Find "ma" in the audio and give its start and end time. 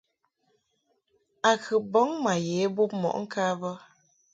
2.23-2.33